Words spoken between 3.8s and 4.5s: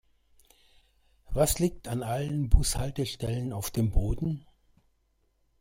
Boden?